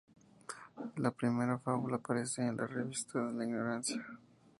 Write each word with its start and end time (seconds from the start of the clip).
La 0.95 1.11
primera 1.11 1.59
fábula 1.59 1.97
aparece 1.97 2.41
en 2.41 2.57
la 2.57 2.65
revista 2.65 3.19
"La 3.19 3.43
Ignorancia". 3.45 4.03